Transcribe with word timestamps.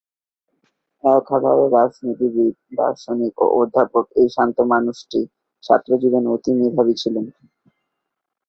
একাধারে 1.03 1.65
রাজনীতিবিদ, 1.69 2.55
দার্শনিক 2.77 3.35
ও 3.43 3.47
অধ্যাপক 3.59 4.05
এই 4.15 4.27
শান্ত 4.35 4.57
মানুষটি 4.73 5.19
ছাত্রজীবনে 5.63 6.27
অতি 6.35 6.51
মেধাবী 6.59 6.93
ছিলেন। 7.01 7.25